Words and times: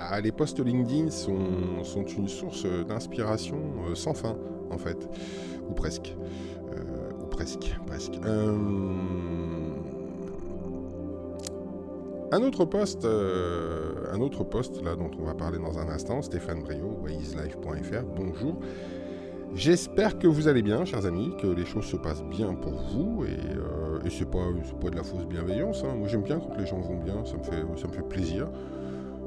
Ah, 0.00 0.20
les 0.20 0.32
posts 0.32 0.60
LinkedIn 0.60 1.10
sont, 1.10 1.38
une 2.16 2.28
source 2.28 2.64
d'inspiration 2.86 3.58
euh, 3.88 3.94
sans 3.94 4.14
fin, 4.14 4.36
en 4.70 4.78
fait. 4.78 5.08
Ou 5.68 5.74
presque. 5.74 6.14
Euh, 6.72 7.10
ou 7.22 7.26
presque. 7.26 7.76
Euh, 8.24 8.56
un 12.30 12.42
autre 12.42 12.64
poste, 12.64 13.04
là 14.84 14.96
dont 14.96 15.10
on 15.18 15.24
va 15.24 15.34
parler 15.34 15.58
dans 15.58 15.78
un 15.78 15.88
instant, 15.88 16.22
Stéphane 16.22 16.62
Brio, 16.62 16.98
wayslife.fr. 17.02 18.04
Bonjour. 18.16 18.58
J'espère 19.54 20.18
que 20.18 20.26
vous 20.26 20.46
allez 20.46 20.62
bien, 20.62 20.84
chers 20.84 21.06
amis, 21.06 21.32
que 21.40 21.46
les 21.46 21.64
choses 21.64 21.86
se 21.86 21.96
passent 21.96 22.24
bien 22.24 22.54
pour 22.54 22.74
vous 22.74 23.24
et, 23.24 23.30
euh, 23.30 23.98
et 24.04 24.10
c'est 24.10 24.30
pas, 24.30 24.46
pas 24.80 24.90
de 24.90 24.96
la 24.96 25.02
fausse 25.02 25.24
bienveillance. 25.24 25.84
Hein. 25.84 25.94
Moi 25.96 26.06
j'aime 26.06 26.22
bien 26.22 26.38
quand 26.38 26.54
les 26.58 26.66
gens 26.66 26.80
vont 26.80 26.98
bien, 26.98 27.24
ça 27.24 27.38
me 27.38 27.42
fait, 27.42 27.64
ça 27.80 27.88
me 27.88 27.92
fait 27.92 28.06
plaisir. 28.06 28.48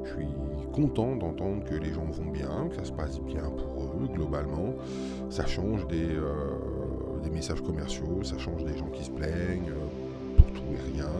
Je 0.04 0.10
suis 0.10 0.28
content 0.72 1.14
d'entendre 1.16 1.64
que 1.64 1.74
les 1.74 1.92
gens 1.92 2.04
vont 2.04 2.30
bien, 2.30 2.68
que 2.70 2.76
ça 2.76 2.84
se 2.84 2.92
passe 2.92 3.20
bien 3.20 3.42
pour 3.42 3.84
eux 3.84 4.08
globalement. 4.12 4.74
Ça 5.30 5.46
change 5.46 5.86
des, 5.86 6.08
euh, 6.08 7.30
messages 7.32 7.62
commerciaux, 7.62 8.22
ça 8.22 8.36
change 8.38 8.64
des 8.64 8.76
gens 8.76 8.88
qui 8.92 9.04
se 9.04 9.10
plaignent 9.10 9.70
euh, 9.70 10.36
pour 10.36 10.46
tout 10.52 10.72
et 10.72 10.96
rien. 10.96 11.10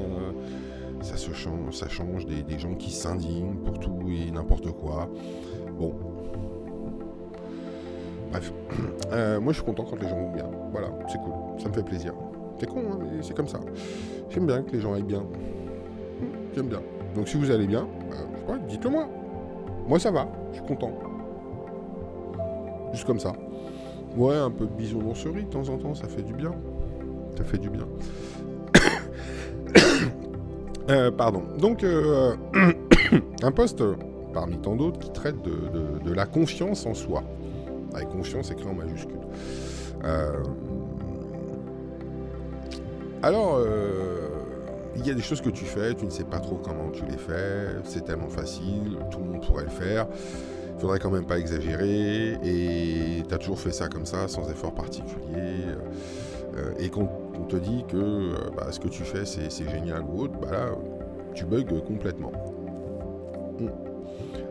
Ça, 1.01 1.17
change, 1.17 1.75
ça 1.75 1.89
change 1.89 2.27
des, 2.27 2.59
gens 2.59 2.75
qui 2.75 2.91
s'indignent 2.91 3.57
pour 3.65 3.79
tout 3.79 4.01
et 4.09 4.31
n'importe 4.31 4.71
quoi. 4.73 5.09
Bon, 5.79 5.95
Bref, 8.31 8.53
euh, 9.13 9.41
moi 9.41 9.53
je 9.53 9.59
suis 9.59 9.67
content 9.67 9.85
quand 9.85 10.01
les 10.01 10.09
gens 10.09 10.17
vont 10.17 10.33
bien. 10.33 10.49
Voilà, 10.71 10.89
c'est 11.09 11.19
cool, 11.19 11.33
ça 11.59 11.69
me 11.69 11.75
fait 11.75 11.83
plaisir. 11.83 12.15
C'est 12.59 12.67
con, 12.67 12.83
hein, 12.93 12.99
mais 13.01 13.23
c'est 13.23 13.35
comme 13.35 13.49
ça. 13.49 13.61
J'aime 14.31 14.47
bien 14.47 14.63
que 14.63 14.73
les 14.73 14.81
gens 14.81 14.95
aillent 14.95 15.03
bien. 15.03 15.25
J'aime 16.55 16.69
bien. 16.69 16.81
Donc 17.15 17.29
si 17.29 17.37
vous 17.37 17.51
allez 17.51 17.67
bien, 17.67 17.87
bah, 18.47 18.55
dites-le 18.69 18.91
moi. 18.91 19.09
Moi 19.87 19.99
ça 19.99 20.11
va, 20.11 20.29
je 20.53 20.59
suis 20.59 20.67
content. 20.67 20.93
Juste 22.93 23.07
comme 23.07 23.21
ça. 23.21 23.33
Ouais, 24.17 24.37
un 24.37 24.51
peu 24.51 24.67
de 24.67 24.73
bisounourserie 24.73 25.45
de 25.45 25.49
temps 25.49 25.69
en 25.69 25.79
temps, 25.79 25.95
ça 25.95 26.07
fait 26.07 26.23
du 26.23 26.35
bien. 26.35 26.53
Ça 27.37 27.45
fait 27.45 27.59
du 27.59 27.71
bien. 27.71 27.87
Euh, 30.91 31.13
pardon. 31.13 31.45
Donc, 31.61 31.85
euh, 31.85 32.35
un 33.43 33.53
poste 33.53 33.85
parmi 34.35 34.59
tant 34.59 34.75
d'autres 34.75 34.99
qui 34.99 35.13
traite 35.13 35.41
de 35.41 36.13
la 36.13 36.27
confiance 36.27 36.87
en 36.87 36.93
soi 36.93 37.23
avec 37.95 38.09
confiance 38.09 38.51
écrit 38.51 38.67
en 38.67 38.75
majuscule. 38.75 39.21
Euh, 40.05 40.43
alors, 43.23 43.57
euh, 43.59 44.32
il 44.97 45.07
y 45.07 45.11
a 45.11 45.15
des 45.15 45.23
choses 45.23 45.41
que 45.41 45.51
tu 45.51 45.65
fais, 45.65 45.95
tu 45.95 46.05
ne 46.05 46.11
sais 46.11 46.25
pas 46.25 46.39
trop 46.39 46.57
comment 46.57 46.91
tu 46.91 47.05
les 47.05 47.17
fais, 47.17 47.77
c'est 47.85 48.05
tellement 48.05 48.29
facile, 48.29 48.99
tout 49.11 49.19
le 49.19 49.25
monde 49.25 49.47
pourrait 49.47 49.65
le 49.65 49.71
faire. 49.71 50.07
Il 50.75 50.81
faudrait 50.81 50.99
quand 50.99 51.11
même 51.11 51.27
pas 51.27 51.39
exagérer, 51.39 52.39
et 52.45 53.23
tu 53.27 53.35
as 53.35 53.39
toujours 53.39 53.61
fait 53.61 53.73
ça 53.73 53.89
comme 53.89 54.07
ça, 54.07 54.29
sans 54.29 54.51
effort 54.51 54.75
particulier. 54.75 55.67
Euh, 56.57 56.73
et 56.79 56.89
quand 56.91 57.09
on 57.39 57.45
te 57.45 57.57
dit 57.57 57.85
que 57.89 58.33
bah, 58.57 58.67
ce 58.71 58.81
que 58.81 58.89
tu 58.89 59.05
fais 59.05 59.25
c'est 59.25 59.71
génial 59.71 60.03
ou 60.03 60.23
autre, 60.23 60.35
bah 60.41 60.49
là, 60.51 60.69
tu 61.35 61.45
bugs 61.45 61.65
complètement. 61.87 62.33
Hmm. 63.59 63.69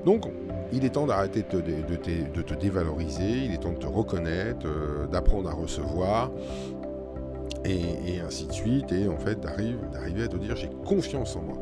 Donc, 0.05 0.25
il 0.73 0.85
est 0.85 0.91
temps 0.91 1.05
d'arrêter 1.05 1.43
de, 1.43 2.41
te 2.41 2.53
dévaloriser, 2.53 3.45
il 3.45 3.53
est 3.53 3.57
temps 3.57 3.73
de 3.73 3.77
te 3.77 3.87
reconnaître, 3.87 4.65
euh, 4.65 5.05
d'apprendre 5.07 5.49
à 5.49 5.53
recevoir, 5.53 6.31
et, 7.65 8.21
ainsi 8.25 8.47
de 8.47 8.51
suite, 8.51 8.91
et 8.91 9.07
en 9.07 9.17
fait 9.17 9.39
d'arriver 9.39 10.23
à 10.23 10.27
te 10.27 10.37
dire 10.37 10.55
j'ai 10.55 10.69
confiance 10.85 11.35
en 11.35 11.41
moi. 11.41 11.57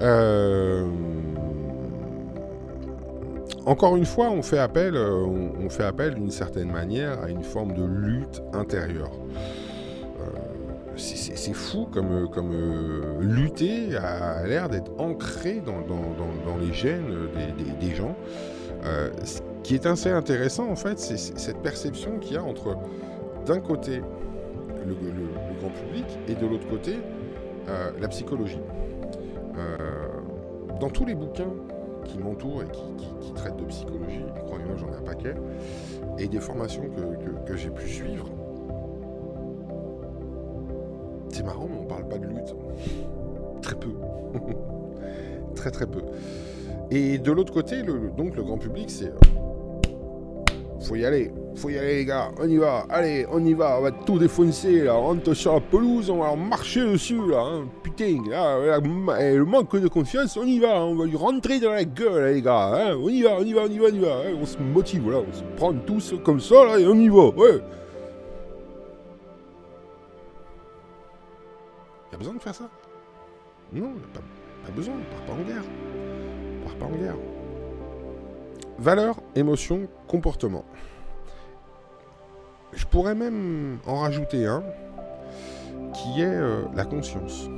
Euh, 0.00 0.86
encore 3.66 3.96
une 3.96 4.06
fois, 4.06 4.30
on 4.30 4.42
fait 4.42 4.58
appel, 4.58 4.96
euh, 4.96 5.24
on 5.24 5.70
fait 5.70 5.84
appel 5.84 6.14
d'une 6.14 6.30
certaine 6.30 6.70
manière 6.70 7.22
à 7.22 7.30
une 7.30 7.44
forme 7.44 7.74
de 7.74 7.84
lutte 7.84 8.42
intérieure 8.52 9.12
c'est 10.96 11.52
fou 11.52 11.86
comme, 11.90 12.28
comme 12.30 12.52
euh, 12.52 13.20
lutter 13.20 13.96
a 13.96 14.46
l'air 14.46 14.68
d'être 14.68 14.90
ancré 14.98 15.62
dans, 15.64 15.78
les 16.58 16.72
gènes 16.72 17.28
des, 17.80 17.94
gens. 17.94 18.14
Euh, 18.84 19.10
ce 19.24 19.40
qui 19.62 19.74
est 19.74 19.86
assez 19.86 20.10
intéressant, 20.10 20.68
en 20.68 20.76
fait, 20.76 20.98
c'est 20.98 21.16
cette 21.16 21.58
perception 21.58 22.18
qu'il 22.18 22.34
y 22.34 22.36
a 22.36 22.44
entre, 22.44 22.76
d'un 23.46 23.60
côté, 23.60 24.02
le, 24.86 24.94
grand 25.60 25.70
public 25.70 26.04
et 26.28 26.34
de 26.34 26.46
l'autre 26.46 26.68
côté, 26.68 26.96
euh, 27.68 27.90
la 28.00 28.08
psychologie. 28.08 28.60
dans 30.80 30.90
tous 30.90 31.04
les 31.04 31.14
bouquins 31.14 31.52
qui 32.04 32.18
m'entourent 32.18 32.62
et 32.62 32.66
qui, 33.20 33.32
traitent 33.32 33.56
de 33.56 33.64
psychologie, 33.64 34.24
croyez-moi, 34.46 34.76
j'en 34.76 34.88
ai 34.92 34.96
un 34.96 35.02
paquet, 35.02 35.34
et 36.18 36.28
des 36.28 36.40
formations 36.40 36.84
que 37.46 37.56
j'ai 37.56 37.70
pu 37.70 37.88
suivre, 37.88 38.28
c'est 41.34 41.42
marrant, 41.42 41.66
mais 41.68 41.78
on 41.80 41.84
parle 41.84 42.06
pas 42.06 42.18
de 42.18 42.26
lutte. 42.26 42.54
Très 43.60 43.74
peu. 43.74 43.90
très 45.56 45.72
très 45.72 45.86
peu. 45.86 46.00
Et 46.92 47.18
de 47.18 47.32
l'autre 47.32 47.52
côté, 47.52 47.82
donc 47.82 48.36
le 48.36 48.42
grand 48.44 48.56
public, 48.56 48.88
c'est 48.88 49.08
euh, 49.08 49.18
faut 50.84 50.96
y 50.96 51.04
aller, 51.04 51.32
faut 51.56 51.70
y 51.70 51.78
aller 51.78 51.96
les 51.96 52.04
gars, 52.04 52.30
on 52.38 52.48
y 52.48 52.56
va, 52.56 52.86
allez, 52.90 53.26
on 53.30 53.44
y 53.44 53.54
va, 53.54 53.78
on 53.78 53.82
va 53.82 53.90
tout 53.90 54.18
défoncer 54.18 54.82
là, 54.82 54.96
on 54.96 55.02
rentre 55.02 55.34
sur 55.34 55.54
la 55.54 55.60
pelouse, 55.60 56.10
on 56.10 56.18
va 56.18 56.36
marcher 56.36 56.84
dessus 56.84 57.20
là, 57.28 57.40
hein. 57.40 57.64
putain, 57.82 58.22
là, 58.28 58.78
le 58.80 59.44
manque 59.44 59.76
de 59.76 59.88
confiance, 59.88 60.36
on 60.36 60.44
y 60.44 60.58
va, 60.58 60.84
on 60.84 60.94
va 60.94 61.06
lui 61.06 61.16
rentrer 61.16 61.60
dans 61.60 61.70
la 61.70 61.84
gueule 61.84 62.34
les 62.34 62.42
gars, 62.42 62.72
hein. 62.74 62.96
on 63.00 63.08
y 63.08 63.22
va, 63.22 63.36
on 63.38 63.44
y 63.44 63.52
va, 63.52 63.62
on 63.62 63.70
y 63.70 63.78
va, 63.78 63.86
on 63.90 63.94
y 63.94 63.98
va, 63.98 64.14
hein. 64.16 64.36
on 64.40 64.46
se 64.46 64.58
motive 64.58 65.10
là, 65.10 65.18
on 65.18 65.32
se 65.32 65.42
prend 65.56 65.72
tous 65.72 66.14
comme 66.24 66.40
ça 66.40 66.64
là 66.64 66.78
et 66.78 66.86
on 66.86 66.94
y 66.94 67.08
va, 67.08 67.28
ouais. 67.28 67.60
a 72.14 72.16
besoin 72.16 72.34
de 72.34 72.38
faire 72.38 72.54
ça? 72.54 72.70
Non, 73.72 73.92
pas, 74.12 74.20
pas 74.64 74.72
besoin, 74.72 74.94
on 74.94 75.14
part 75.16 75.26
pas 75.26 75.42
en 75.42 75.44
guerre. 75.44 75.64
On 76.62 76.68
part 76.68 76.76
pas 76.76 76.86
en 76.86 76.96
guerre. 76.96 77.16
Valeur, 78.78 79.16
émotion, 79.34 79.88
comportement. 80.08 80.64
Je 82.72 82.84
pourrais 82.86 83.14
même 83.14 83.78
en 83.86 84.00
rajouter 84.00 84.46
un 84.46 84.64
qui 85.92 86.20
est 86.20 86.24
euh, 86.24 86.62
la 86.74 86.84
conscience. 86.84 87.48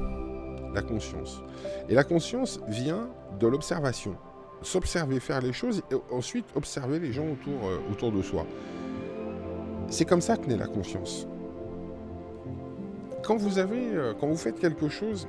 La 0.75 0.83
conscience. 0.83 1.41
Et 1.89 1.95
la 1.95 2.05
conscience 2.05 2.61
vient 2.69 3.09
de 3.41 3.47
l'observation. 3.47 4.17
S'observer 4.63 5.21
faire 5.21 5.41
les 5.41 5.53
choses 5.53 5.83
et 5.91 6.15
ensuite 6.15 6.47
observer 6.55 6.99
les 6.99 7.13
gens 7.13 7.27
autour, 7.27 8.11
euh, 8.11 8.11
de 8.11 8.23
soi. 8.23 8.47
C'est 9.89 10.05
comme 10.05 10.21
ça 10.21 10.37
que 10.37 10.47
naît 10.47 10.57
la 10.57 10.67
conscience 10.67 11.27
quand 13.27 13.37
vous 13.37 13.59
avez, 13.59 13.93
euh, 13.93 14.15
quand 14.19 14.29
vous 14.29 14.37
faites 14.37 14.59
quelque 14.61 14.89
chose 14.89 15.27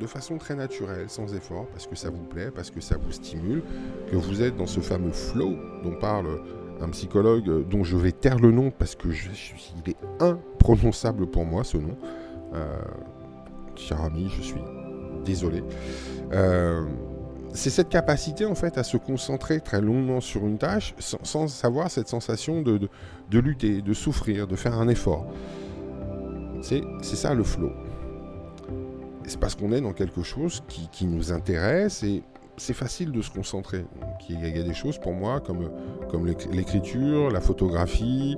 de 0.00 0.06
façon 0.06 0.38
très 0.38 0.56
naturelle, 0.56 1.08
sans 1.08 1.34
effort, 1.34 1.66
parce 1.68 1.86
que 1.86 1.94
ça 1.94 2.10
vous 2.10 2.24
plaît, 2.24 2.50
parce 2.50 2.70
que 2.70 2.80
ça 2.80 2.96
vous 2.96 3.12
stimule, 3.12 3.62
que 4.10 4.16
vous 4.16 4.42
êtes 4.42 4.56
dans 4.56 4.66
ce 4.66 4.80
fameux 4.80 5.12
flow 5.12 5.56
dont 5.84 5.94
parle 6.00 6.40
un 6.80 6.88
psychologue 6.88 7.48
euh, 7.48 7.62
dont 7.62 7.84
je 7.84 7.96
vais 7.96 8.12
taire 8.12 8.38
le 8.38 8.50
nom 8.50 8.70
parce 8.70 8.94
que 8.94 9.10
je, 9.10 9.30
suis, 9.32 9.74
il 9.84 9.90
est 9.90 9.96
imprononçable 10.18 11.26
pour 11.26 11.44
moi 11.44 11.62
ce 11.62 11.76
nom. 11.76 11.96
Euh, 12.54 12.78
cher 13.76 14.00
ami, 14.00 14.30
je 14.36 14.42
suis 14.42 14.62
désolé. 15.24 15.62
c'est 17.52 17.68
cette 17.68 17.90
capacité 17.90 18.46
en 18.46 18.54
fait 18.54 18.78
à 18.78 18.82
se 18.82 18.96
concentrer 18.96 19.60
très 19.60 19.82
longuement 19.82 20.20
sur 20.20 20.46
une 20.46 20.56
tâche 20.56 20.94
sans, 20.98 21.64
avoir 21.64 21.90
cette 21.90 22.08
sensation 22.08 22.62
de, 22.62 22.78
de 23.30 23.38
lutter, 23.38 23.82
de 23.82 23.92
souffrir, 23.92 24.46
de 24.46 24.56
faire 24.56 24.78
un 24.78 24.88
effort. 24.88 25.26
C'est 26.62 26.82
ça 27.02 27.34
le 27.34 27.44
flow. 27.44 27.70
C'est 29.30 29.38
parce 29.38 29.54
qu'on 29.54 29.70
est 29.70 29.80
dans 29.80 29.92
quelque 29.92 30.24
chose 30.24 30.64
qui, 30.90 31.06
nous 31.06 31.30
intéresse 31.32 32.02
et 32.02 32.24
c'est 32.56 32.74
facile 32.74 33.12
de 33.12 33.22
se 33.22 33.30
concentrer. 33.30 33.84
il, 34.28 34.40
y 34.40 34.58
a, 34.58 34.64
des 34.64 34.74
choses 34.74 34.98
pour 34.98 35.12
moi 35.12 35.38
comme, 35.38 35.70
l'écriture, 36.50 37.30
la 37.30 37.40
photographie, 37.40 38.36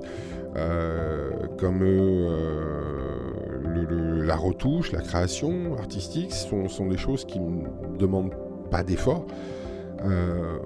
euh, 0.55 1.31
comme 1.57 1.79
euh, 1.81 2.69
la 4.23 4.35
retouche, 4.35 4.91
la 4.91 5.01
création 5.01 5.75
artistique, 5.79 6.31
sont, 6.31 6.69
sont 6.69 6.85
des 6.85 6.97
choses 6.97 7.25
qui 7.25 7.39
ne 7.39 7.97
demandent 7.97 8.35
pas 8.69 8.83
d'effort. 8.83 9.25
Euh. 10.05 10.59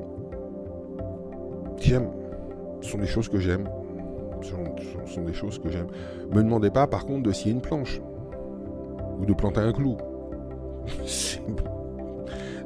Ce 1.79 2.01
sont 2.81 2.97
des 2.97 3.07
choses 3.07 3.29
que 3.29 3.39
j'aime. 3.39 3.69
Ce 4.41 4.49
sont, 5.13 5.23
des 5.23 5.33
choses 5.33 5.57
que 5.57 5.69
j'aime. 5.69 5.87
Me 6.33 6.43
demandez 6.43 6.69
pas 6.69 6.85
par 6.85 7.05
contre 7.05 7.23
de 7.23 7.31
scier 7.31 7.53
une 7.53 7.61
planche 7.61 8.01
ou 9.19 9.25
de 9.25 9.33
planter 9.33 9.61
un 9.61 9.71
clou. 9.71 9.95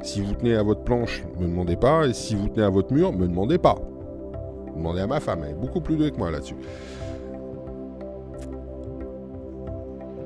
Si 0.02 0.20
vous 0.20 0.34
tenez 0.34 0.54
à 0.54 0.62
votre 0.62 0.82
planche, 0.82 1.24
me 1.38 1.46
demandez 1.46 1.76
pas. 1.76 2.06
Et 2.06 2.12
si 2.12 2.34
vous 2.34 2.48
tenez 2.48 2.64
à 2.64 2.70
votre 2.70 2.92
mur, 2.92 3.12
me 3.12 3.26
demandez 3.26 3.58
pas. 3.58 3.76
Demandez 4.76 5.00
à 5.00 5.06
ma 5.06 5.20
femme, 5.20 5.42
elle 5.44 5.52
est 5.52 5.54
beaucoup 5.54 5.80
plus 5.80 5.96
douée 5.96 6.10
que 6.10 6.16
moi 6.16 6.30
là-dessus. 6.30 6.56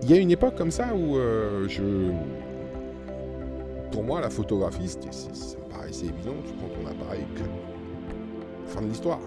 Il 0.02 0.10
y 0.10 0.14
a 0.14 0.20
une 0.20 0.30
époque 0.30 0.54
comme 0.54 0.70
ça 0.70 0.94
où 0.94 1.16
euh, 1.16 1.66
je. 1.68 1.82
pour 3.90 4.04
moi, 4.04 4.20
la 4.20 4.30
photographie, 4.30 4.88
ça 4.88 4.98
me 5.00 5.74
paraissait 5.74 6.06
évident. 6.06 6.34
Tu 6.46 6.52
prends 6.52 6.68
ton 6.68 6.86
appareil, 6.88 7.24
fin 8.66 8.82
de 8.82 8.86
l'histoire. 8.86 9.18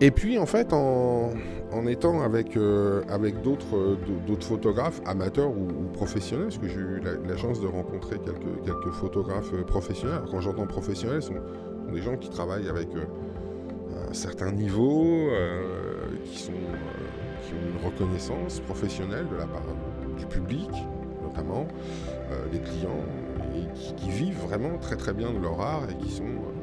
Et 0.00 0.10
puis, 0.10 0.38
en 0.38 0.46
fait, 0.46 0.72
en, 0.72 1.32
étant 1.86 2.22
avec, 2.22 2.56
euh, 2.56 3.02
avec 3.08 3.42
d'autres, 3.42 3.96
d'autres 4.26 4.46
photographes, 4.46 5.00
amateurs 5.06 5.50
ou, 5.50 5.66
professionnels, 5.92 6.46
parce 6.46 6.58
que 6.58 6.68
j'ai 6.68 6.80
eu 6.80 7.00
la, 7.26 7.36
chance 7.36 7.60
de 7.60 7.66
rencontrer 7.66 8.18
quelques, 8.18 8.64
quelques 8.64 8.92
photographes 8.92 9.52
professionnels. 9.66 10.22
quand 10.30 10.40
j'entends 10.40 10.66
professionnels, 10.66 11.22
ce 11.22 11.28
sont, 11.28 11.92
des 11.92 12.02
gens 12.02 12.16
qui 12.16 12.28
travaillent 12.28 12.68
avec 12.68 12.88
un 14.08 14.14
certain 14.14 14.50
niveau, 14.50 15.28
qui, 16.24 16.38
sont, 16.38 16.52
qui 17.42 17.52
ont 17.52 17.78
une 17.78 17.86
reconnaissance 17.86 18.60
professionnelle 18.60 19.26
de 19.30 19.36
la 19.36 19.46
part 19.46 19.62
du 20.18 20.26
public, 20.26 20.70
notamment, 21.22 21.66
euh, 22.30 22.48
des 22.52 22.60
clients, 22.60 23.04
et 23.54 23.94
qui, 23.96 24.08
vivent 24.10 24.40
vraiment 24.40 24.78
très 24.78 24.96
très 24.96 25.12
bien 25.12 25.32
de 25.32 25.38
leur 25.38 25.60
art 25.60 25.84
et 25.90 25.94
qui 26.02 26.10
sont 26.10 26.24
euh, 26.24 26.53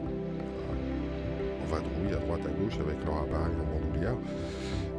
à 1.77 2.25
droite 2.25 2.41
à 2.45 2.63
gauche 2.63 2.77
avec 2.79 3.03
leur 3.06 3.18
appareil 3.19 3.53
en 3.59 3.79
bandoulière. 3.79 4.15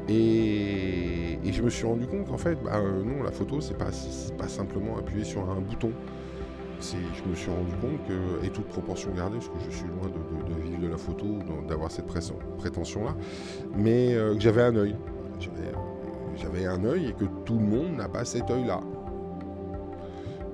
Et, 0.09 1.39
je 1.53 1.63
me 1.63 1.71
suis 1.71 1.87
rendu 1.87 2.07
compte 2.07 2.27
qu'en 2.27 2.39
fait, 2.39 2.59
bah, 2.63 2.73
euh, 2.77 3.03
non, 3.05 3.23
la 3.23 3.31
photo, 3.31 3.61
c'est 3.61 3.77
pas, 3.77 3.91
pas 4.39 4.49
simplement 4.49 4.97
appuyer 4.99 5.25
sur 5.25 5.49
un 5.51 5.61
bouton. 5.61 5.93
Je 6.81 7.31
me 7.31 7.35
suis 7.37 7.51
rendu 7.51 7.73
compte 7.81 8.05
que, 8.09 8.45
et 8.45 8.51
toute 8.51 8.67
proportion 8.67 9.13
gardée, 9.15 9.37
parce 9.37 9.49
que 9.49 9.71
je 9.71 9.77
suis 9.77 9.87
loin 9.87 10.09
de, 10.09 10.63
vivre 10.63 10.81
de 10.81 10.89
la 10.89 10.97
photo, 10.97 11.27
d'avoir 11.69 11.91
cette 11.91 12.07
prétention-là, 12.59 13.15
mais 13.77 14.15
que 14.15 14.41
j'avais 14.41 14.63
un 14.63 14.75
œil. 14.75 14.97
J'avais 16.35 16.67
un 16.67 16.83
œil 16.85 17.11
et 17.11 17.13
que 17.13 17.27
tout 17.45 17.59
le 17.59 17.65
monde 17.65 17.97
n'a 17.97 18.09
pas 18.09 18.25
cet 18.25 18.51
œil-là 18.51 18.81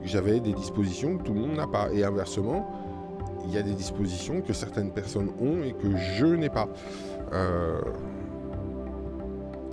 j'avais 0.09 0.41
des 0.41 0.53
dispositions 0.53 1.19
que 1.19 1.25
tout 1.25 1.35
le 1.35 1.41
monde 1.41 1.57
n'a 1.57 1.67
pas. 1.67 1.89
Et 1.93 2.05
inversement, 2.05 2.67
il 3.49 3.55
y 3.55 3.59
a 3.59 3.63
des 3.63 3.73
dispositions 3.73 4.43
que 4.43 4.53
certaines 4.53 4.91
personnes 4.91 5.31
ont 5.41 5.63
et 5.63 5.73
que 5.73 5.97
je 5.97 6.27
n'ai 6.27 6.51
pas. 6.51 6.69
Euh, 7.33 7.81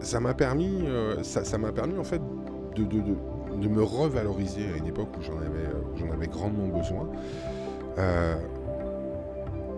ça 0.02 0.20
m'a 0.22 0.34
permis, 0.34 0.84
euh, 0.86 1.22
ça, 1.24 1.58
m'a 1.58 1.74
permis 1.74 1.98
en 1.98 2.04
fait 2.06 2.22
de, 2.76 3.68
me 3.68 3.84
revaloriser 3.84 4.66
à 4.74 4.78
une 4.78 4.88
époque 4.88 5.10
où 5.18 5.22
j'en 5.22 5.38
avais, 5.38 5.68
j'en 5.98 6.10
avais 6.12 6.28
grandement 6.28 6.68
besoin. 6.68 7.10
Euh, 7.98 8.36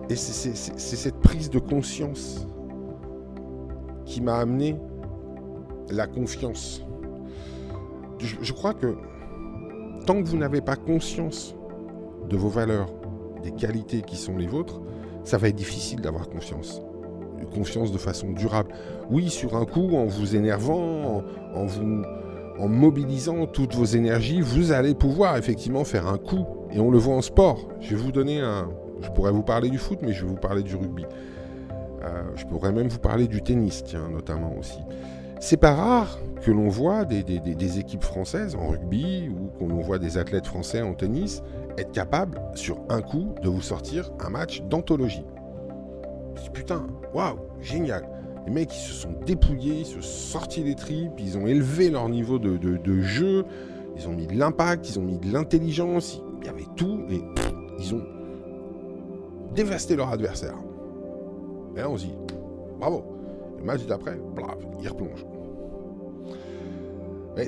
et 0.08 0.16
c'est 0.16 0.54
cette 0.54 1.20
prise 1.20 1.50
de 1.50 1.58
conscience 1.58 2.46
qui 4.04 4.20
m'a 4.20 4.36
amené 4.36 4.76
la 5.90 6.06
confiance. 6.06 6.82
je 8.18 8.52
crois 8.52 8.74
que 8.74 8.96
tant 10.06 10.22
que 10.22 10.28
vous 10.28 10.36
n'avez 10.38 10.60
pas 10.60 10.76
conscience 10.76 11.54
de 12.28 12.36
vos 12.36 12.48
valeurs, 12.48 12.88
des 13.42 13.52
qualités 13.52 14.02
qui 14.02 14.16
sont 14.16 14.36
les 14.36 14.46
vôtres, 14.46 14.80
ça 15.24 15.38
va 15.38 15.48
être 15.48 15.56
difficile 15.56 16.00
d'avoir 16.00 16.28
confiance. 16.28 16.82
Confiance 17.54 17.92
de 17.92 17.98
façon 17.98 18.32
durable. 18.32 18.72
Oui, 19.10 19.30
sur 19.30 19.56
un 19.56 19.64
coup, 19.64 19.96
en 19.96 20.04
vous 20.04 20.36
énervant, 20.36 21.22
en, 21.54 21.64
vous, 21.64 22.02
en 22.58 22.68
mobilisant 22.68 23.46
toutes 23.46 23.74
vos 23.74 23.84
énergies, 23.84 24.40
vous 24.40 24.72
allez 24.72 24.94
pouvoir 24.94 25.36
effectivement 25.36 25.84
faire 25.84 26.06
un 26.06 26.18
coup. 26.18 26.44
Et 26.72 26.80
on 26.80 26.90
le 26.90 26.98
voit 26.98 27.14
en 27.14 27.22
sport. 27.22 27.68
Je 27.80 27.96
vais 27.96 28.02
vous 28.02 28.12
donner 28.12 28.40
un. 28.40 28.68
Je 29.00 29.08
pourrais 29.10 29.32
vous 29.32 29.42
parler 29.42 29.70
du 29.70 29.78
foot, 29.78 30.00
mais 30.02 30.12
je 30.12 30.24
vais 30.24 30.30
vous 30.30 30.36
parler 30.36 30.62
du 30.62 30.76
rugby. 30.76 31.04
Euh, 32.02 32.22
je 32.36 32.44
pourrais 32.46 32.72
même 32.72 32.88
vous 32.88 32.98
parler 32.98 33.28
du 33.28 33.42
tennis, 33.42 33.82
tiens, 33.84 34.08
notamment 34.10 34.54
aussi. 34.58 34.80
C'est 35.40 35.56
pas 35.56 35.74
rare 35.74 36.18
que 36.42 36.50
l'on 36.50 36.68
voit 36.68 37.04
des, 37.04 37.78
équipes 37.78 38.02
françaises 38.02 38.56
en 38.56 38.68
rugby 38.68 39.28
ou 39.28 39.46
qu'on 39.58 39.80
voit 39.80 39.98
des 39.98 40.18
athlètes 40.18 40.46
français 40.46 40.82
en 40.82 40.94
tennis 40.94 41.42
être 41.80 41.92
capables, 41.92 42.40
sur 42.54 42.80
un 42.88 43.00
coup, 43.00 43.34
de 43.42 43.48
vous 43.48 43.62
sortir 43.62 44.10
un 44.20 44.30
match 44.30 44.62
d'anthologie. 44.62 45.24
Putain, 46.52 46.86
waouh, 47.14 47.38
génial. 47.60 48.08
Les 48.46 48.52
mecs, 48.52 48.74
ils 48.74 48.80
se 48.80 48.92
sont 48.92 49.12
dépouillés, 49.26 49.80
ils 49.80 49.86
se 49.86 50.00
sont 50.00 50.40
sortis 50.40 50.62
les 50.62 50.74
tripes, 50.74 51.12
ils 51.18 51.36
ont 51.36 51.46
élevé 51.46 51.90
leur 51.90 52.08
niveau 52.08 52.38
de, 52.38 53.00
jeu, 53.00 53.44
ils 53.96 54.08
ont 54.08 54.12
mis 54.12 54.26
de 54.26 54.34
l'impact, 54.34 54.88
ils 54.88 54.98
ont 54.98 55.02
mis 55.02 55.18
de 55.18 55.32
l'intelligence, 55.32 56.22
il 56.40 56.46
y 56.46 56.48
avait 56.48 56.66
tout, 56.76 57.00
et 57.10 57.20
ils 57.78 57.94
ont 57.94 58.04
dévasté 59.54 59.96
leur 59.96 60.10
adversaire. 60.10 60.54
Et 61.76 61.80
là, 61.80 61.90
on 61.90 61.96
se 61.96 62.06
dit, 62.06 62.14
bravo. 62.78 63.04
Le 63.58 63.64
match 63.64 63.84
d'après, 63.86 64.16
bravo, 64.34 64.60
ils 64.80 64.88
replongent. 64.88 65.26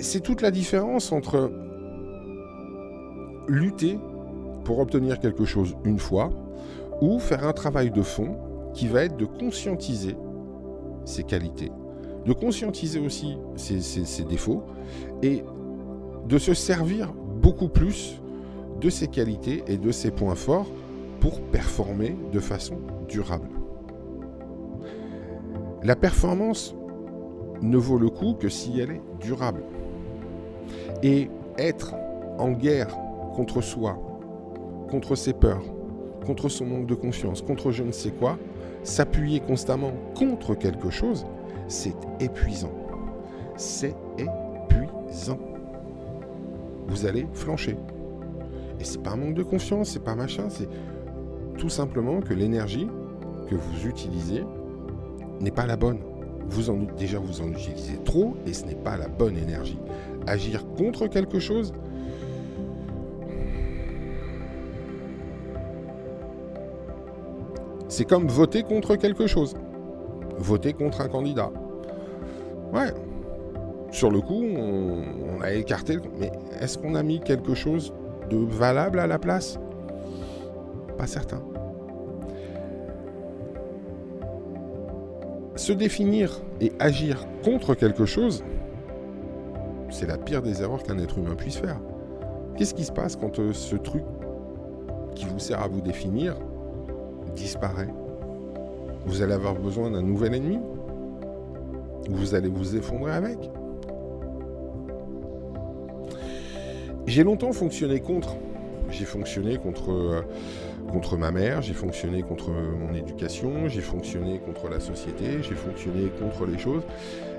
C'est 0.00 0.20
toute 0.20 0.40
la 0.40 0.50
différence 0.50 1.12
entre 1.12 1.50
lutter 3.48 3.98
pour 4.64 4.78
obtenir 4.78 5.18
quelque 5.18 5.44
chose 5.44 5.76
une 5.84 5.98
fois 5.98 6.30
ou 7.00 7.18
faire 7.18 7.46
un 7.46 7.52
travail 7.52 7.90
de 7.90 8.02
fond 8.02 8.36
qui 8.74 8.86
va 8.86 9.04
être 9.04 9.16
de 9.16 9.24
conscientiser 9.24 10.16
ses 11.04 11.24
qualités, 11.24 11.72
de 12.26 12.32
conscientiser 12.32 13.00
aussi 13.00 13.36
ses, 13.56 14.24
défauts 14.24 14.62
et 15.22 15.42
de 16.28 16.38
se 16.38 16.54
servir 16.54 17.12
beaucoup 17.42 17.68
plus 17.68 18.20
de 18.80 18.90
ses 18.90 19.08
qualités 19.08 19.64
et 19.66 19.76
de 19.76 19.90
ses 19.90 20.10
points 20.10 20.34
forts 20.34 20.68
pour 21.20 21.40
performer 21.40 22.16
de 22.32 22.40
façon 22.40 22.76
durable. 23.08 23.48
La 25.82 25.96
performance 25.96 26.74
ne 27.62 27.76
vaut 27.76 27.98
le 27.98 28.10
coup 28.10 28.34
que 28.34 28.48
si 28.48 28.78
elle 28.80 28.90
est 28.90 29.02
durable. 29.20 29.62
Et 31.02 31.30
être 31.58 31.94
en 32.38 32.52
guerre 32.52 32.96
contre 33.34 33.60
soi, 33.60 33.98
contre 34.90 35.14
ses 35.14 35.32
peurs, 35.32 35.62
contre 36.26 36.48
son 36.48 36.66
manque 36.66 36.86
de 36.86 36.94
confiance, 36.94 37.42
contre 37.42 37.70
je 37.70 37.82
ne 37.82 37.92
sais 37.92 38.10
quoi, 38.10 38.38
s'appuyer 38.82 39.40
constamment 39.40 39.92
contre 40.14 40.54
quelque 40.54 40.90
chose, 40.90 41.26
c'est 41.68 41.94
épuisant. 42.18 42.72
C'est 43.56 43.94
épuisant. 44.18 45.38
Vous 46.88 47.06
allez 47.06 47.26
flancher. 47.32 47.76
Et 48.80 48.84
c'est 48.84 49.02
pas 49.02 49.10
un 49.10 49.16
manque 49.16 49.34
de 49.34 49.42
confiance, 49.42 49.90
c'est 49.90 50.04
pas 50.04 50.14
machin, 50.14 50.48
c'est 50.48 50.68
tout 51.58 51.68
simplement 51.68 52.20
que 52.20 52.32
l'énergie 52.32 52.88
que 53.48 53.54
vous 53.54 53.86
utilisez 53.86 54.44
n'est 55.40 55.50
pas 55.50 55.66
la 55.66 55.76
bonne. 55.76 55.98
Vous 56.48 56.70
en, 56.70 56.78
déjà, 56.98 57.18
vous 57.18 57.42
en 57.42 57.48
utilisez 57.48 57.98
trop 58.04 58.34
et 58.46 58.52
ce 58.52 58.64
n'est 58.64 58.74
pas 58.74 58.96
la 58.96 59.08
bonne 59.08 59.36
énergie 59.36 59.78
agir 60.26 60.64
contre 60.76 61.06
quelque 61.06 61.38
chose 61.38 61.72
C'est 67.90 68.04
comme 68.04 68.28
voter 68.28 68.62
contre 68.62 68.94
quelque 68.94 69.26
chose. 69.26 69.54
Voter 70.38 70.72
contre 70.72 71.00
un 71.00 71.08
candidat. 71.08 71.50
Ouais. 72.72 72.94
Sur 73.90 74.12
le 74.12 74.20
coup, 74.20 74.44
on, 74.44 75.40
a 75.42 75.52
écarté. 75.52 75.98
Mais 76.20 76.30
est-ce 76.60 76.78
qu'on 76.78 76.94
a 76.94 77.02
mis 77.02 77.18
quelque 77.18 77.52
chose 77.52 77.92
de 78.30 78.36
valable 78.36 79.00
à 79.00 79.08
la 79.08 79.18
place? 79.18 79.58
Pas 80.96 81.08
certain. 81.08 81.42
Se 85.56 85.72
définir 85.72 86.40
et 86.60 86.72
agir 86.78 87.26
contre 87.42 87.74
quelque 87.74 88.06
chose, 88.06 88.44
c'est 89.90 90.06
la 90.06 90.16
pire 90.16 90.42
des 90.42 90.62
erreurs 90.62 90.84
qu'un 90.84 90.98
être 90.98 91.18
humain 91.18 91.34
puisse 91.34 91.56
faire. 91.56 91.80
Qu'est-ce 92.56 92.72
qui 92.72 92.84
se 92.84 92.92
passe 92.92 93.16
quand 93.16 93.40
euh, 93.40 93.52
ce 93.52 93.74
truc 93.74 94.04
qui 95.16 95.24
vous 95.24 95.40
sert 95.40 95.60
à 95.60 95.66
vous 95.66 95.80
définir 95.80 96.36
disparaît 97.40 97.88
Vous 99.06 99.22
allez 99.22 99.32
avoir 99.32 99.54
besoin 99.54 99.90
d'un 99.90 100.02
nouvel 100.02 100.34
ennemi 100.34 100.58
Vous 102.08 102.34
allez 102.34 102.48
vous 102.48 102.76
effondrer 102.76 103.12
avec 103.12 103.38
J'ai 107.06 107.24
longtemps 107.24 107.52
fonctionné 107.52 108.00
contre. 108.00 108.36
J'ai 108.90 109.04
fonctionné 109.04 109.56
contre, 109.56 109.90
euh, 109.90 110.22
contre 110.92 111.16
ma 111.16 111.30
mère, 111.30 111.62
j'ai 111.62 111.74
fonctionné 111.74 112.22
contre 112.22 112.50
mon 112.50 112.92
éducation, 112.94 113.68
j'ai 113.68 113.80
fonctionné 113.80 114.38
contre 114.38 114.68
la 114.68 114.80
société, 114.80 115.42
j'ai 115.42 115.54
fonctionné 115.54 116.10
contre 116.20 116.44
les 116.46 116.58
choses. 116.58 116.82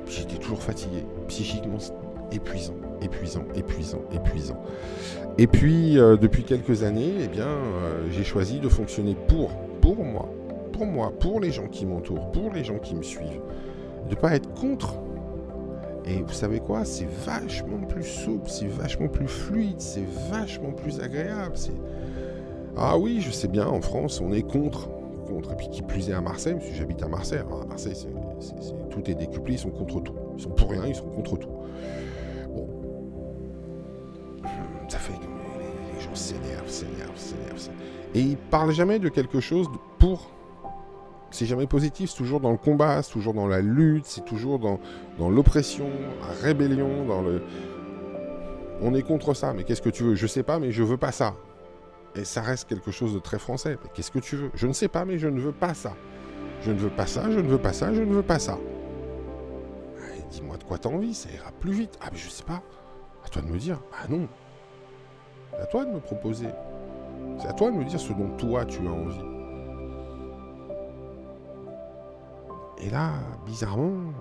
J'étais 0.08 0.38
toujours 0.38 0.62
fatigué. 0.62 1.05
Psychiquement, 1.27 1.77
épuisant, 2.31 2.75
épuisant, 3.01 3.46
épuisant, 3.55 4.01
épuisant. 4.13 4.62
Et 5.38 5.48
puis, 5.48 5.98
euh, 5.98 6.17
depuis 6.17 6.43
quelques 6.43 6.84
années, 6.84 7.13
eh 7.22 7.39
euh, 7.39 8.10
j'ai 8.12 8.24
choisi 8.24 8.60
de 8.60 8.70
fonctionner 8.70 9.15
pour, 9.27 9.51
pour 9.95 10.05
moi, 10.05 10.29
pour 10.71 10.86
moi, 10.86 11.12
pour 11.19 11.39
les 11.39 11.51
gens 11.51 11.67
qui 11.67 11.86
m'entourent, 11.86 12.31
pour 12.31 12.51
les 12.53 12.63
gens 12.63 12.79
qui 12.79 12.95
me 12.95 13.03
suivent. 13.03 13.41
De 14.10 14.15
pas 14.15 14.36
être 14.36 14.51
contre. 14.53 14.95
Et 16.05 16.21
vous 16.21 16.33
savez 16.33 16.60
quoi? 16.60 16.86
C'est 16.86 17.07
vachement 17.25 17.79
plus 17.88 18.03
souple, 18.03 18.50
c'est 18.50 18.67
vachement 18.67 19.07
plus 19.07 19.27
fluide, 19.27 19.79
c'est 19.79 20.05
vachement 20.29 20.71
plus 20.71 21.00
agréable. 21.00 21.55
C'est... 21.55 21.74
Ah 22.77 22.98
oui, 22.98 23.21
je 23.21 23.31
sais 23.31 23.48
bien, 23.48 23.67
en 23.67 23.81
France, 23.81 24.21
on 24.21 24.31
est 24.31 24.41
contre. 24.41 24.89
contre. 25.27 25.51
Et 25.51 25.55
puis 25.55 25.69
qui 25.69 25.81
plus 25.81 26.10
est 26.10 26.13
à 26.13 26.21
Marseille, 26.21 26.55
parce 26.55 26.71
j'habite 26.74 27.03
à 27.03 27.07
Marseille. 27.07 27.39
à 27.39 27.65
Marseille, 27.65 27.95
tout 28.89 29.10
est 29.10 29.15
décuplé, 29.15 29.55
ils 29.55 29.60
sont 29.60 29.69
contre 29.69 30.01
tout. 30.01 30.15
Ils 30.38 30.43
sont 30.43 30.50
pour 30.50 30.71
rien, 30.71 30.86
ils 30.88 30.95
sont 30.95 31.05
contre 31.05 31.38
tout. 31.38 31.50
S'énerve, 36.15 36.67
s'énerve, 36.67 37.15
s'énerve. 37.15 37.69
Et 38.13 38.21
il 38.21 38.37
parle 38.37 38.71
jamais 38.71 38.99
de 38.99 39.09
quelque 39.09 39.39
chose 39.39 39.67
pour. 39.99 40.31
C'est 41.31 41.45
jamais 41.45 41.67
positif, 41.67 42.09
c'est 42.09 42.17
toujours 42.17 42.41
dans 42.41 42.51
le 42.51 42.57
combat, 42.57 43.01
c'est 43.01 43.13
toujours 43.13 43.33
dans 43.33 43.47
la 43.47 43.61
lutte, 43.61 44.05
c'est 44.05 44.25
toujours 44.25 44.59
dans, 44.59 44.79
dans 45.17 45.29
l'oppression, 45.29 45.89
la 46.27 46.33
rébellion, 46.45 47.05
dans 47.05 47.21
le. 47.21 47.41
On 48.81 48.93
est 48.93 49.03
contre 49.03 49.33
ça, 49.33 49.53
mais 49.53 49.63
qu'est-ce 49.63 49.81
que 49.81 49.89
tu 49.89 50.03
veux? 50.03 50.15
Je 50.15 50.27
sais 50.27 50.43
pas, 50.43 50.59
mais 50.59 50.71
je 50.71 50.83
veux 50.83 50.97
pas 50.97 51.11
ça. 51.11 51.35
Et 52.15 52.25
ça 52.25 52.41
reste 52.41 52.67
quelque 52.67 52.91
chose 52.91 53.13
de 53.13 53.19
très 53.19 53.39
français. 53.39 53.77
Qu'est-ce 53.93 54.11
que 54.11 54.19
tu 54.19 54.35
veux? 54.35 54.51
Je 54.55 54.67
ne 54.67 54.73
sais 54.73 54.89
pas, 54.89 55.05
mais 55.05 55.17
je 55.17 55.27
ne 55.27 55.39
veux 55.39 55.53
pas 55.53 55.73
ça. 55.73 55.93
Je 56.61 56.71
ne 56.71 56.77
veux 56.77 56.89
pas 56.89 57.07
ça, 57.07 57.31
je 57.31 57.39
ne 57.39 57.47
veux 57.47 57.57
pas 57.57 57.73
ça, 57.73 57.93
je 57.93 58.01
ne 58.01 58.13
veux 58.13 58.23
pas 58.23 58.39
ça. 58.39 58.57
Dis-moi 60.31 60.55
de 60.57 60.63
quoi 60.63 60.77
t'as 60.77 60.89
envie, 60.89 61.13
ça 61.13 61.29
ira 61.29 61.51
plus 61.59 61.73
vite. 61.73 61.97
Ah, 62.01 62.07
mais 62.11 62.17
je 62.17 62.29
sais 62.29 62.43
pas. 62.43 62.61
À 63.25 63.29
toi 63.29 63.41
de 63.41 63.47
me 63.47 63.57
dire. 63.57 63.79
Ah 63.93 64.07
non. 64.09 64.27
C'est 65.51 65.62
à 65.62 65.65
toi 65.65 65.86
de 65.86 65.91
me 65.91 66.00
proposer. 66.00 66.48
C'est 67.39 67.48
à 67.48 67.53
toi 67.53 67.72
de 67.72 67.75
me 67.75 67.84
dire 67.86 68.00
ce 68.00 68.13
dont 68.13 68.29
toi 68.38 68.65
tu 68.65 68.79
as 68.88 68.91
envie. 68.91 69.31
Et 72.84 72.89
là, 72.89 73.12
bizarrement, 73.46 74.12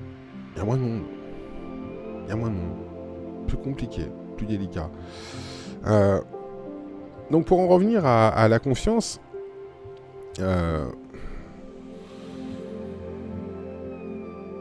il 0.00 0.58
y 0.58 0.60
a 0.60 0.64
moins 0.64 0.76
de 0.76 0.82
monde. 0.82 1.02
Il 2.24 2.28
y 2.30 2.32
a 2.32 2.36
moins 2.36 2.48
de 2.48 2.54
monde. 2.54 3.46
Plus 3.46 3.58
compliqué, 3.58 4.06
plus 4.36 4.46
délicat. 4.46 4.88
Euh, 5.86 6.20
donc 7.30 7.46
pour 7.46 7.60
en 7.60 7.66
revenir 7.68 8.06
à, 8.06 8.48
la 8.48 8.58
confiance, 8.58 9.20
euh, 10.40 10.90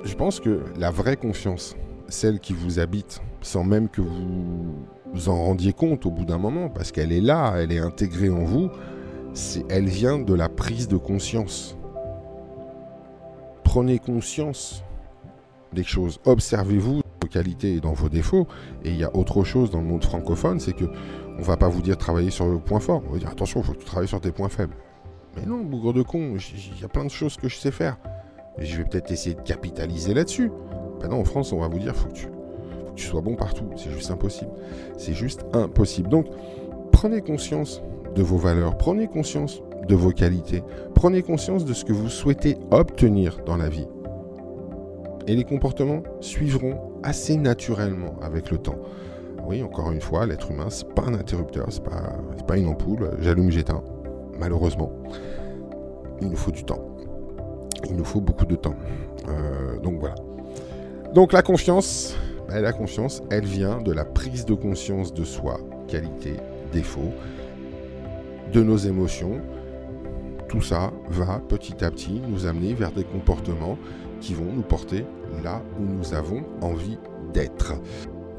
je 0.04 0.16
pense 0.16 0.40
que 0.40 0.64
la 0.78 0.92
vraie 0.92 1.16
confiance, 1.16 1.76
celle 2.10 2.40
qui 2.40 2.54
vous 2.54 2.80
habite, 2.80 3.22
sans 3.44 3.64
même 3.64 3.90
que 3.90 4.02
vous 4.02 4.74
vous 5.14 5.30
en 5.30 5.36
rendiez 5.36 5.74
compte 5.74 6.08
au 6.08 6.12
bout 6.12 6.26
d'un 6.26 6.40
moment, 6.40 6.70
parce 6.70 6.92
qu'elle 6.92 7.12
est 7.12 7.22
là, 7.22 7.54
elle 7.58 7.72
est 7.72 7.80
intégrée 7.80 8.30
en 8.30 8.44
vous, 8.44 8.70
elle 9.70 9.86
vient 9.86 10.18
de 10.18 10.34
la 10.34 10.50
prise 10.50 10.88
de 10.88 10.98
conscience. 10.98 11.78
Prenez 13.64 14.00
conscience 14.00 14.84
des 15.72 15.84
choses, 15.84 16.20
observez-vous 16.26 17.02
vos 17.22 17.28
qualités 17.30 17.76
et 17.76 17.80
dans 17.80 17.94
vos 17.94 18.10
défauts, 18.10 18.48
et 18.84 18.90
il 18.90 18.98
y 18.98 19.04
a 19.04 19.16
autre 19.16 19.44
chose 19.44 19.70
dans 19.70 19.82
le 19.82 19.88
monde 19.88 20.04
francophone, 20.04 20.60
c'est 20.60 20.74
que 20.74 20.86
on 21.38 21.42
va 21.42 21.58
pas 21.58 21.70
vous 21.70 21.82
dire 21.82 21.98
travailler 21.98 22.32
sur 22.32 22.46
vos 22.46 22.60
points 22.60 22.80
forts, 22.80 23.04
on 23.08 23.14
va 23.14 23.20
dire 23.20 23.30
attention, 23.30 23.62
il 23.62 23.66
faut 23.66 23.74
que 23.74 23.80
tu 23.80 23.86
travailles 23.86 24.08
sur 24.08 24.22
tes 24.22 24.32
points 24.32 24.50
faibles. 24.50 24.76
Mais 25.36 25.46
non, 25.46 25.64
bougre 25.64 25.94
de 25.94 26.04
con, 26.04 26.36
il 26.38 26.82
y 26.82 26.86
a 26.86 26.88
plein 26.88 27.06
de 27.06 27.10
choses 27.10 27.38
que 27.38 27.50
je 27.50 27.56
sais 27.56 27.72
faire. 27.72 27.98
Je 28.60 28.78
vais 28.78 28.84
peut-être 28.84 29.12
essayer 29.12 29.34
de 29.36 29.42
capitaliser 29.42 30.14
là-dessus. 30.14 30.52
Ben 31.02 31.08
non, 31.08 31.22
en 31.22 31.26
France, 31.26 31.52
on 31.54 31.60
va 31.60 31.68
vous 31.68 31.80
dire, 31.80 31.96
faut 31.96 32.08
que 32.08 32.14
tu, 32.14 32.28
tu 32.96 33.06
sois 33.06 33.22
bon 33.22 33.36
partout. 33.36 33.66
C'est 33.76 33.92
juste 33.92 34.12
impossible. 34.12 34.52
C'est 34.98 35.14
juste 35.14 35.46
impossible. 35.54 36.10
Donc, 36.10 36.28
prenez 36.92 37.22
conscience 37.22 37.82
de 38.16 38.22
vos 38.22 38.38
valeurs, 38.38 38.78
prenez 38.78 39.08
conscience 39.08 39.62
de 39.88 39.96
vos 39.96 40.12
qualités, 40.12 40.64
prenez 40.94 41.24
conscience 41.24 41.66
de 41.66 41.74
ce 41.74 41.84
que 41.84 41.94
vous 41.94 42.10
souhaitez 42.10 42.58
obtenir 42.72 43.40
dans 43.46 43.58
la 43.58 43.70
vie. 43.70 43.88
Et 45.28 45.36
les 45.36 45.44
comportements 45.44 46.04
suivront 46.20 46.80
assez 47.02 47.38
naturellement 47.38 48.16
avec 48.22 48.52
le 48.52 48.58
temps. 48.58 48.78
Oui, 49.46 49.62
encore 49.62 49.92
une 49.92 50.02
fois, 50.02 50.26
l'être 50.26 50.52
humain, 50.52 50.68
c'est 50.70 50.88
pas 50.94 51.04
un 51.04 51.14
interrupteur, 51.16 51.68
c'est 51.70 51.84
pas, 51.84 52.14
pas 52.48 52.58
une 52.58 52.68
ampoule. 52.68 53.12
J'allume, 53.20 53.52
j'éteins. 53.52 53.84
Malheureusement, 54.40 54.92
il 56.22 56.30
nous 56.30 56.38
faut 56.38 56.52
du 56.52 56.64
temps 56.64 56.94
il 57.90 57.96
nous 57.96 58.06
faut 58.06 58.22
beaucoup 58.22 58.46
de 58.46 58.56
temps. 58.56 58.76
Euh, 59.30 59.80
donc 59.80 60.00
voilà. 60.00 60.16
Donc 61.14 61.34
la 61.34 61.42
confiance, 61.42 62.16
la 62.62 62.74
confiance, 62.74 63.22
elle 63.30 63.46
vient 63.46 63.82
de 63.82 63.92
la 63.92 64.06
prise 64.06 64.46
de 64.46 64.54
conscience 64.54 65.14
de 65.14 65.24
soi, 65.24 65.60
qualité, 65.88 66.34
défaut, 66.72 67.14
de 68.52 68.62
nos 68.62 68.78
émotions. 68.78 69.42
Tout 70.50 70.62
ça 70.62 70.92
va 71.10 71.42
petit 71.48 71.84
à 71.84 71.90
petit 71.90 72.22
nous 72.28 72.46
amener 72.46 72.74
vers 72.74 72.92
des 72.92 73.04
comportements 73.04 73.78
qui 74.22 74.34
vont 74.34 74.52
nous 74.54 74.62
porter 74.62 75.06
là 75.44 75.62
où 75.80 75.84
nous 75.84 76.14
avons 76.14 76.44
envie 76.62 76.98
d'être. 77.34 77.74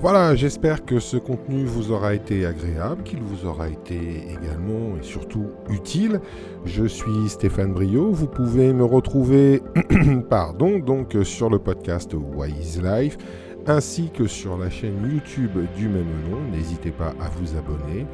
Voilà, 0.00 0.34
j'espère 0.34 0.84
que 0.84 0.98
ce 0.98 1.16
contenu 1.16 1.64
vous 1.64 1.90
aura 1.90 2.14
été 2.14 2.44
agréable, 2.44 3.04
qu'il 3.04 3.22
vous 3.22 3.46
aura 3.46 3.68
été 3.68 3.96
également 4.28 4.96
et 5.00 5.02
surtout 5.02 5.46
utile. 5.70 6.20
Je 6.64 6.84
suis 6.84 7.28
Stéphane 7.28 7.72
Brio, 7.72 8.10
vous 8.10 8.26
pouvez 8.26 8.72
me 8.72 8.84
retrouver 8.84 9.62
pardon, 10.28 10.78
donc 10.78 11.16
sur 11.22 11.48
le 11.48 11.58
podcast 11.58 12.12
Wise 12.14 12.82
Life 12.82 13.16
ainsi 13.66 14.10
que 14.10 14.26
sur 14.26 14.56
la 14.56 14.70
chaîne 14.70 15.10
YouTube 15.10 15.58
du 15.76 15.88
même 15.88 16.06
nom. 16.30 16.40
N'hésitez 16.52 16.90
pas 16.90 17.14
à 17.20 17.28
vous 17.28 17.56
abonner. 17.56 18.06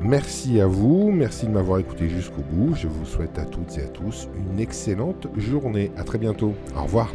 Merci 0.00 0.60
à 0.60 0.66
vous, 0.66 1.10
merci 1.10 1.46
de 1.46 1.52
m'avoir 1.52 1.78
écouté 1.78 2.08
jusqu'au 2.08 2.42
bout. 2.42 2.74
Je 2.74 2.86
vous 2.86 3.06
souhaite 3.06 3.38
à 3.38 3.44
toutes 3.44 3.78
et 3.78 3.82
à 3.82 3.88
tous 3.88 4.28
une 4.36 4.60
excellente 4.60 5.26
journée. 5.36 5.90
À 5.96 6.04
très 6.04 6.18
bientôt. 6.18 6.54
Au 6.76 6.82
revoir. 6.82 7.12